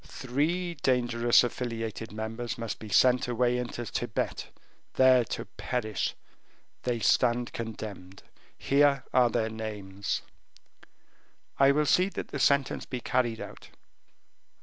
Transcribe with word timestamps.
"Three 0.03 0.73
dangerous 0.73 1.43
affiliated 1.43 2.11
members 2.11 2.57
must 2.57 2.79
be 2.79 2.89
sent 2.89 3.27
away 3.27 3.59
into 3.59 3.85
Tibet, 3.85 4.49
there 4.95 5.23
to 5.25 5.45
perish; 5.45 6.15
they 6.81 6.97
stand 6.99 7.53
condemned. 7.53 8.23
Here 8.57 9.03
are 9.13 9.29
their 9.29 9.51
names." 9.51 10.23
"I 11.59 11.69
will 11.71 11.85
see 11.85 12.09
that 12.09 12.29
the 12.29 12.39
sentence 12.39 12.85
be 12.87 12.99
carried 12.99 13.39
out." 13.39 13.69